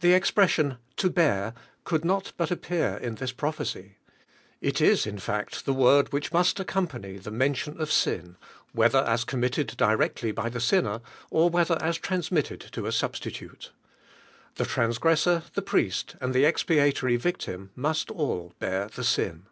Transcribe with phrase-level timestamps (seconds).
[0.00, 1.52] The expression, to bear,
[1.84, 3.96] couhl not lint appear in this prophecy.
[4.62, 8.36] II is, in fad, the word which must accompany the mention of sin,
[8.72, 13.70] whether as committed directly by the sinner, or whether as transmitted to a substitute.
[14.54, 19.04] The trans gressor, I he priest and the expiatory ii lim most all hear the
[19.04, 19.44] sin.